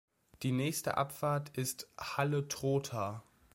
[0.41, 3.21] Die nächste Abfahrt ist „Halle-Trotha“.